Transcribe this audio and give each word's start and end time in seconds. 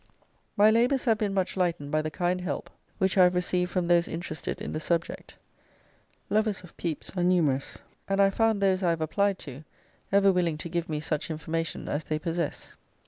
My 0.57 0.71
labours 0.71 1.05
have 1.05 1.19
been 1.19 1.31
much 1.35 1.55
lightened 1.55 1.91
by 1.91 2.01
the 2.01 2.09
kind 2.09 2.41
help 2.41 2.71
which 2.97 3.19
I 3.19 3.23
have 3.25 3.35
received 3.35 3.69
from 3.69 3.87
those 3.87 4.07
interested 4.07 4.59
in 4.59 4.71
the 4.73 4.79
subject. 4.79 5.35
Lovers 6.27 6.63
of 6.63 6.75
Pepys 6.75 7.11
are 7.15 7.23
numerous, 7.23 7.77
and 8.07 8.19
I 8.19 8.23
have 8.23 8.33
found 8.33 8.63
those 8.63 8.81
I 8.81 8.89
have 8.89 9.01
applied 9.01 9.37
to 9.45 9.63
ever 10.11 10.31
willing 10.33 10.57
to 10.57 10.69
give 10.69 10.89
me 10.89 11.01
such 11.01 11.29
information 11.29 11.87
as 11.87 12.03
they 12.05 12.17
possess. 12.17 12.73